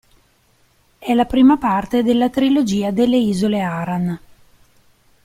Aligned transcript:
È 0.97 1.13
la 1.13 1.25
prima 1.25 1.57
parte 1.57 2.01
della 2.01 2.31
"Trilogia 2.31 2.89
delle 2.89 3.17
Isole 3.17 3.61
Aran". 3.61 4.19